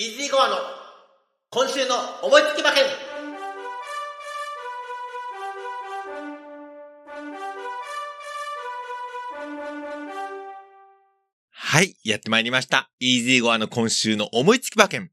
[0.00, 0.56] イージーゴアの
[1.50, 2.84] 今週の思いつき馬券
[11.52, 12.90] はい、やってまいりました。
[12.98, 15.10] イージーゴアの今週の思いつき馬券。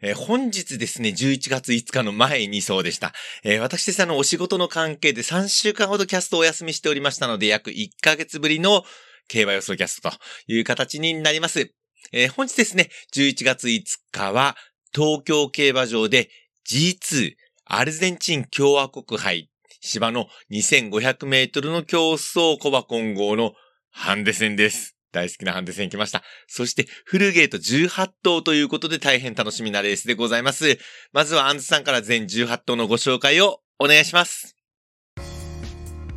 [0.00, 3.12] えー本日ですね、11月5日の前にそうでした。
[3.42, 8.84] えー私ですあの、お仕事の関係で3週間ほどキャストをお休みしておりましたので、約1ヶ月ぶりの
[9.26, 10.16] 競馬予想キャストと
[10.46, 11.74] いう形になります。
[12.12, 14.56] えー本日ですね、11月5日は、
[14.94, 16.28] 東京競馬場で
[16.68, 17.34] G2
[17.64, 19.48] アルゼンチン共和国杯
[19.80, 23.52] 芝の2500メートルの競争コバ混合の
[23.90, 24.96] ハンデ戦です。
[25.10, 26.22] 大好きなハンデ戦来ました。
[26.46, 30.78] そして、フルゲート18頭ということで大変楽しみなレースでございます。
[31.12, 34.56] まずはアンズさんから全18頭のご紹介をお願いします。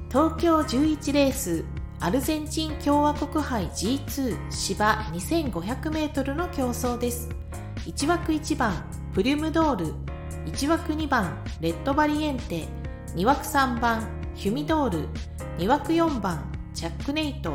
[0.09, 1.65] 東京11レース
[2.01, 7.29] アルゼンチン共和国杯 G2 芝 2500m の競争です。
[7.85, 8.73] 1枠1番
[9.13, 9.93] プリュムドール。
[10.45, 12.65] 1枠2番レッドバリエンテ。
[13.15, 15.07] 2枠3番ヒュミドール。
[15.57, 17.53] 2枠4番チャックネイト。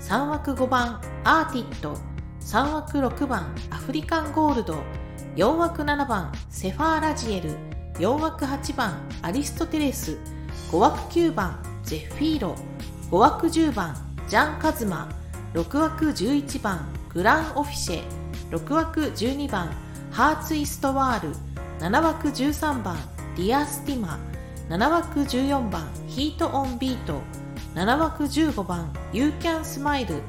[0.00, 1.98] 3枠5番アーティット。
[2.40, 4.78] 3枠6番アフリカンゴールド。
[5.34, 7.56] 4枠7番セファーラジエル。
[7.94, 10.16] 4枠8番アリストテレス。
[10.70, 12.54] 5枠9番ゼッフィーロ。
[13.10, 13.96] 5枠10番
[14.28, 15.08] ジャンカズマ。
[15.54, 18.02] 6枠11番グランオフィシエ。
[18.52, 19.68] 6枠12番
[20.12, 21.34] ハーツイストワール。
[21.80, 22.96] 7枠13番
[23.36, 24.16] ディアスティマ。
[24.68, 27.20] 7枠14番ヒートオンビート。
[27.74, 30.22] 7枠15番ユーキャンスマイル。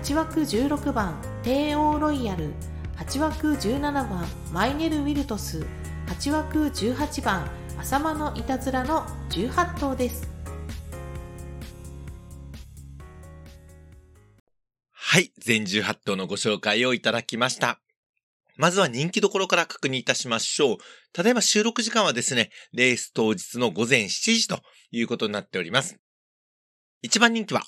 [0.00, 2.54] 8枠16番テーオーロイヤル。
[2.98, 5.66] 8枠17番マイネル・ウィルトス。
[6.06, 7.44] 8枠18番
[7.80, 10.37] 浅間のいたずらの18頭です。
[15.10, 17.80] はい、全18頭のご紹介をいただきました。
[18.58, 20.76] まずは人気どころから確認いたしましょう。
[21.14, 25.96] ただいま収録時間はですね、レース当日の午前7時ということになっております。
[27.04, 27.62] 1番人気は、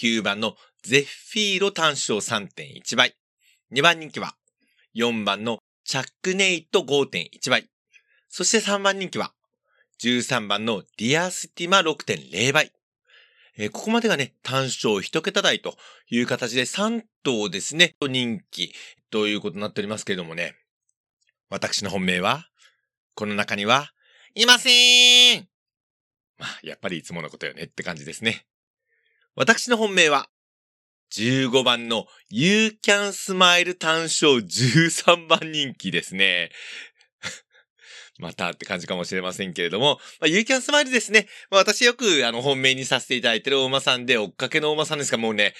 [0.00, 3.14] 9番のゼッフィーロ単勝3.1倍。
[3.72, 4.34] 2番人気は、
[4.96, 7.70] 4番のチャックネイト5.1倍。
[8.28, 9.32] そして3番人気は、
[10.00, 12.73] 13番のディアスティマ6.0倍。
[13.56, 15.76] えーここまでがね、単勝一桁台と
[16.10, 18.74] いう形で3頭ですね、人気
[19.10, 20.56] ということになっておりますけれどもね。
[21.50, 22.48] 私の本命は、
[23.14, 23.92] この中には、
[24.34, 25.48] いませーん
[26.38, 28.44] まあ、やっぱりいつものことよねって感じですね。
[29.36, 30.28] 私の本命は、
[31.12, 36.50] 15番の You Can Smile 単勝13番人気ですね。
[38.18, 41.26] またって感じかもしれませんけれども、まあ、You Can Smile ですね。
[41.50, 45.54] まあ、私よくあの本命にさせていただいてるお馬さんで、追っかけのお馬さんですが、もうね、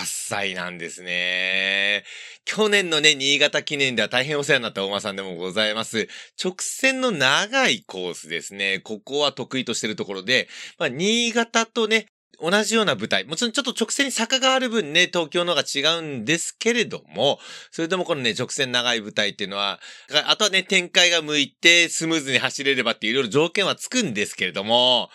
[0.00, 2.04] 8歳なんですね。
[2.44, 6.08] 去年のね、新潟記念では大変お世話になったお馬さんでもございます。
[6.42, 8.78] 直線の長いコースですね。
[8.78, 12.06] ここは得意としてるところで、まあ、新潟とね、
[12.40, 13.24] 同じような舞台。
[13.24, 17.38] もちろんちょっと直線に坂がある分ね、東京の方が違うんですけれども、
[17.70, 19.80] それでもこのね、直線長い舞台っていうのは、
[20.26, 25.08] あとはね、展開が向いてスムーズに走れればっていういろいろ条件はつくんですけれども、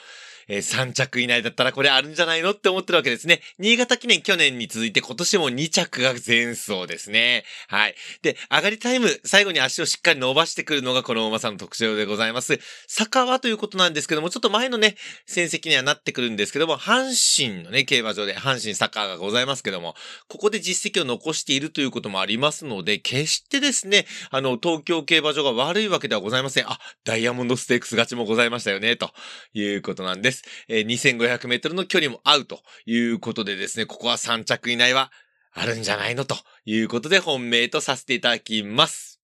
[0.51, 3.41] えー3着以内だったらこれあるんじゃないのって思ってるわけですね。
[3.57, 7.45] 新潟記念去年に続いて今年も2着が前走ですね。
[7.69, 7.95] はい。
[8.21, 12.59] で、上がりタイム、最後に足をしっかり伸ばしてくるのがこの馬さんの特徴でございます。
[12.87, 14.95] 坂はということなんですけども、ちょっと前のね、
[15.25, 19.95] 戦績にはなってくるんですけども、阪神のね、競馬場で阪神坂がございますけども、
[20.27, 26.69] ここで実績を残しているということもありますので、決してですね、あの、東京競馬場が悪いわけではございません。
[26.69, 29.11] あ、ダイヤモンドステークス勝ちもございましたよね、と
[29.53, 30.40] いうことなんです。
[30.67, 35.11] えー2500メートルの距離も合うということでですね、ここは3着以内は
[35.53, 36.35] あるんじゃないのと
[36.65, 39.21] いうことで本命とさせていただきます。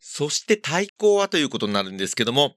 [0.00, 2.56] そして対抗はということになるんですけども、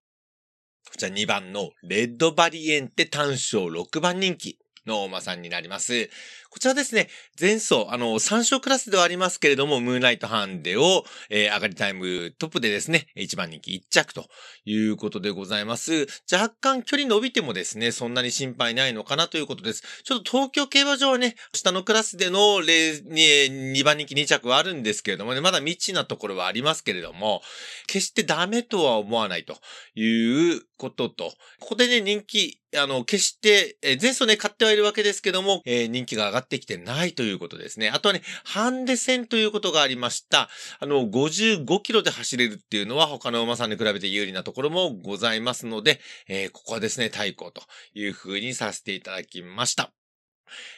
[0.89, 6.09] こちら2番のレッドバリエンテ単勝6番人気のお馬さんになります。
[6.55, 14.29] こちらですね、前走、あの、3勝クラスではありますけれども、ムーンライトハンデを、えー上がりタイムトップでですね、1番人気1着と
[14.63, 16.07] いうことでございます。
[16.31, 19.83] 若干距離伸びてもですね、そんなに心配ないのかなということです。
[20.05, 27.41] ちょっと東京競馬場はね、下のクラスでの2番人気2着はあるんですけれどもね、まだ未知なところはありますけれども、
[27.87, 29.57] 決してダメとは思わないと
[29.93, 37.89] いうことと、ここでね、人気、あの、決して、えー前走ね、買ってはいるわけですけども、えー人気が上がってきてないということですね。
[37.89, 40.49] あとはね、ハンデ戦ということがありました。
[40.79, 47.61] あの、55キロで走れるっていうのは他の馬さんに比べて有利なところもございますので、えーここはですね、対抗と
[47.93, 49.91] いう風にさせていただきました。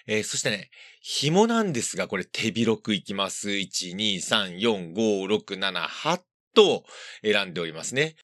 [0.07, 0.69] えーそしてね、
[1.01, 3.49] 紐なんですが、これ手広くいきます。
[3.49, 6.21] 1、2、3、4、5、6、7、8
[6.57, 6.83] トを
[7.21, 8.15] 選んでおりますね。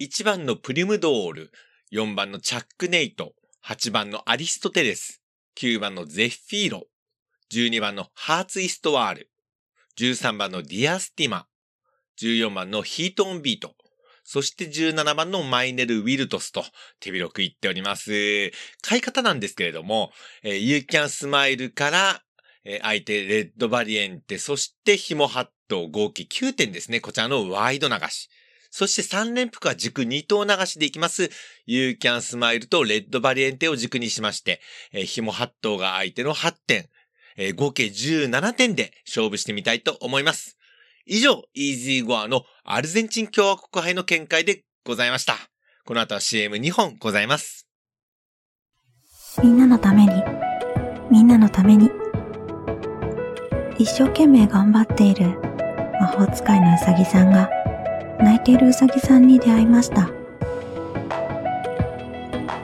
[0.00, 1.52] 1番のプリムドール、
[1.92, 3.34] 4番のチャックネイト、
[3.66, 5.20] 8番のアリストテレス、
[5.58, 6.86] 9番のゼッフィーロ、
[7.52, 9.30] 12番のハーツイストワール、
[9.98, 11.46] 13番のディアスティマ、
[12.20, 13.74] 14番のヒートオンビート、
[14.24, 16.64] そして17番のマイネルウィルトスと
[16.98, 18.50] 手広く言っております。
[18.82, 20.10] 買い方なんですけれども、
[20.42, 22.22] えー、You Can Smile から、
[22.64, 27.00] え、相手レッドバリエンテ、そして紐8頭合計9点ですね。
[27.00, 28.30] こちらのワイド流し。
[28.76, 31.30] そして3連複は軸2等流しでいきます。
[31.64, 34.60] You Can Smile とレッドバリエンテを軸にしまして、
[34.92, 36.88] えー、紐8等が相手の8点、
[37.36, 40.58] えー、合計17点で勝負してみたいと思います。
[41.06, 45.36] 以上、イージーゴアのアルゼンチン共和国杯の見解でございました。
[45.84, 47.68] この後は CM2 本ございます。
[49.40, 50.10] みんなのために、
[51.12, 51.92] みんなのために。
[53.78, 55.38] 一生懸命頑張っている
[56.00, 57.48] 魔法使いのうさぎさんが
[58.18, 60.08] 泣いているうさぎさんに出会いました。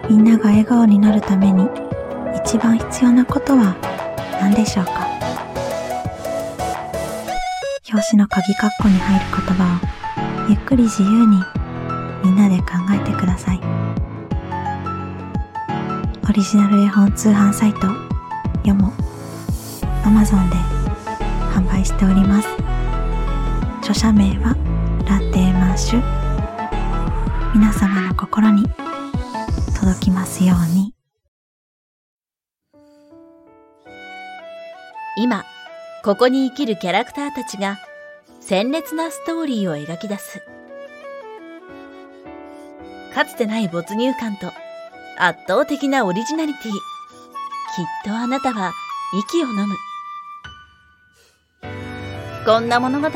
[0.08, 1.68] みんなが笑顔になるために
[2.44, 3.76] 一番必要なことは
[4.40, 5.06] 何でしょうか？
[7.92, 9.76] 表紙の鍵括弧に入る言葉
[10.46, 11.42] をゆっくり自由に
[12.24, 13.60] みんなで考えてください。
[16.28, 17.88] オリジナル絵本通販サイト
[18.64, 18.92] よも
[20.04, 20.56] Amazon で
[21.52, 22.48] 販売しております。
[23.80, 24.54] 著者名は
[27.54, 28.64] 皆様の心に
[29.78, 30.94] 届きますように。
[35.16, 35.44] 今
[36.02, 37.78] ここに生きるキャラクターたちが
[38.40, 40.42] 鮮烈なストーリーを描き出す。
[43.14, 44.48] かつてない没入感と
[45.18, 46.72] 圧倒的なオリジナリティ。
[46.72, 46.78] きっ
[48.04, 48.72] とあなたは
[49.30, 49.76] 息を飲む。
[52.44, 53.08] こんな物語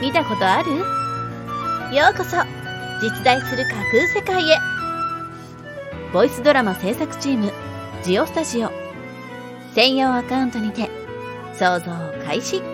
[0.00, 1.03] 見たことある？
[1.94, 2.36] ようこそ
[3.00, 4.58] 実在する架空世界へ。
[6.12, 7.52] ボイスドラマ制作チーム
[8.02, 8.72] ジオスタジオ。
[9.76, 10.90] 専用アカウントにて
[11.54, 11.92] 想像
[12.26, 12.73] 開始。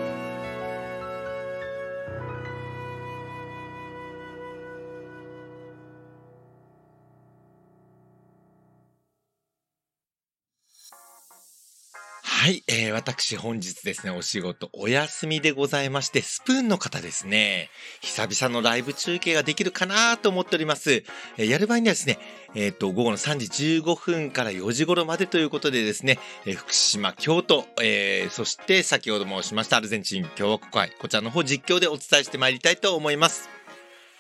[12.41, 17.69] はい、えー、私本日ですね、お仕事お休みでございまして、スプーンの方ですね、
[18.01, 21.05] 久々のライブ中継ができるかなと思っております。
[21.37, 22.19] えー、やる場合にはですね、
[22.55, 33.51] えっ、ー、と、午後の3時15分から4時頃までということでですね、えー、福島、京都、えー、そして先ほど申しましたアルゼンチン共和国会、こちらの方実況でお伝えしてまいりたいと思います。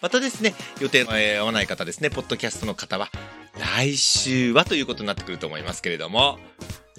[0.02, 3.08] またですね、予定の、えー、合わない方ですね、ポッドキャストの方は、
[3.58, 6.38] 来週はということになってくると思いますけれども、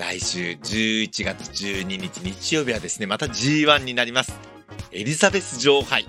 [0.01, 4.33] 来週11月12日日曜日はですね、また G1 になります。
[4.91, 6.07] エリザベス女王杯。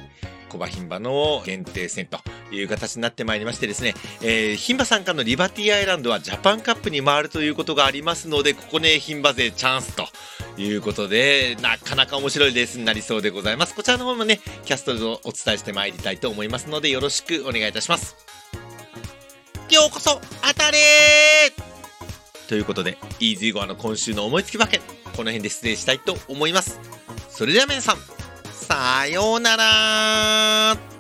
[0.49, 2.19] コバ牝馬の限定戦と
[2.51, 10.07] いう形になってまいりましてですね、えー、牝馬参加のリバティアイランドはジャパンカップに回るということがありますので、ここね、牝馬勢チャンスと
[10.59, 13.75] いうことで、なかなか面白いレースになりそうでございます。
[13.75, 18.17] こちらの方もね、キャストでお伝えしてまいりたいと思いますので、よろしくお願いいたします。
[19.71, 21.72] ようこそ、当たれ
[22.53, 24.79] ということで、イージーゴアの今週の思いつき馬券、
[25.17, 26.79] この辺で失礼したいと思います。
[27.31, 27.97] それでは皆さん、
[28.53, 30.92] さようなら